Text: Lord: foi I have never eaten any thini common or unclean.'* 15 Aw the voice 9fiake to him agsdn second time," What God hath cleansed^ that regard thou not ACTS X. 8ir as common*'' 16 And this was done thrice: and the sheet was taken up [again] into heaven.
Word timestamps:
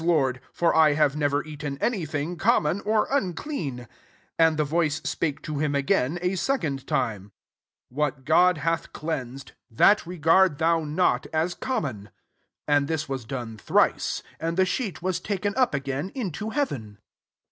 Lord: 0.03 0.41
foi 0.51 0.71
I 0.71 0.93
have 0.93 1.15
never 1.15 1.43
eaten 1.45 1.77
any 1.77 2.07
thini 2.07 2.35
common 2.39 2.81
or 2.85 3.05
unclean.'* 3.11 3.87
15 4.39 4.47
Aw 4.47 4.49
the 4.55 4.63
voice 4.63 4.99
9fiake 5.01 5.43
to 5.43 5.59
him 5.59 5.73
agsdn 5.73 6.35
second 6.39 6.87
time," 6.87 7.31
What 7.89 8.25
God 8.25 8.57
hath 8.57 8.93
cleansed^ 8.93 9.51
that 9.69 10.03
regard 10.07 10.57
thou 10.57 10.79
not 10.83 11.25
ACTS 11.27 11.27
X. 11.27 11.29
8ir 11.37 11.41
as 11.43 11.53
common*'' 11.53 11.95
16 12.05 12.11
And 12.69 12.87
this 12.87 13.07
was 13.07 13.25
done 13.25 13.57
thrice: 13.59 14.23
and 14.39 14.57
the 14.57 14.65
sheet 14.65 15.03
was 15.03 15.19
taken 15.19 15.53
up 15.55 15.75
[again] 15.75 16.09
into 16.15 16.49
heaven. 16.49 16.97